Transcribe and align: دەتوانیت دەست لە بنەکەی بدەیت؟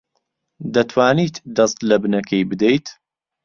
دەتوانیت 0.73 1.35
دەست 1.57 1.77
لە 1.89 1.95
بنەکەی 2.03 2.47
بدەیت؟ 2.49 2.85